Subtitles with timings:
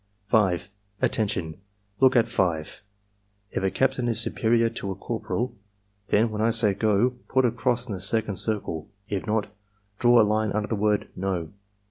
[0.29, 0.71] 5.
[1.03, 1.59] "Attention!
[1.99, 2.81] Look at 5.
[3.51, 5.53] If a captain is superior to a corporal,
[6.09, 9.51] then (when I say 'go') put a cross in the second circle; if not,
[9.99, 11.49] draw a line under the word NO.